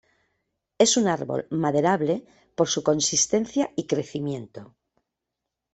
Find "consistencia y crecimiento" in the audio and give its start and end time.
2.81-4.75